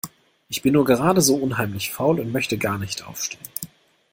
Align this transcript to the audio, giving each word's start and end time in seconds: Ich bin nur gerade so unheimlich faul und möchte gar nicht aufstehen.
Ich 0.49 0.63
bin 0.63 0.73
nur 0.73 0.83
gerade 0.83 1.21
so 1.21 1.35
unheimlich 1.35 1.91
faul 1.93 2.19
und 2.19 2.31
möchte 2.33 2.57
gar 2.57 2.79
nicht 2.79 3.05
aufstehen. 3.05 3.43